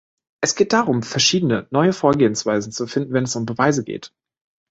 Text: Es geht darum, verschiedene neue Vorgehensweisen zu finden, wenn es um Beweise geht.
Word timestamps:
Es 0.41 0.55
geht 0.55 0.73
darum, 0.73 1.03
verschiedene 1.03 1.67
neue 1.69 1.93
Vorgehensweisen 1.93 2.71
zu 2.71 2.87
finden, 2.87 3.13
wenn 3.13 3.25
es 3.25 3.35
um 3.35 3.45
Beweise 3.45 3.83
geht. 3.83 4.11